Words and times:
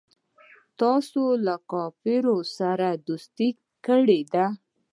تاسو 0.79 1.21
له 1.45 1.55
کفارو 1.71 2.37
سره 2.57 2.87
دوستي 3.07 3.49
کړې 3.85 4.19
ده. 4.33 4.45